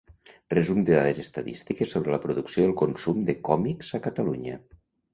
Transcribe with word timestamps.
Resum 0.53 0.79
de 0.87 0.95
dades 0.99 1.19
estadístiques 1.25 1.95
sobre 1.97 2.15
la 2.15 2.21
producció 2.25 2.65
i 2.67 2.73
el 2.73 2.77
consum 2.83 3.23
de 3.31 3.39
còmics 3.51 3.97
a 4.01 4.05
Catalunya. 4.11 4.61